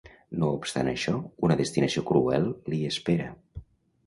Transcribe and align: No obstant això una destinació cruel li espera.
No 0.43 0.47
obstant 0.59 0.87
això 0.93 1.13
una 1.49 1.57
destinació 1.59 2.05
cruel 2.09 2.49
li 2.75 2.81
espera. 2.89 3.31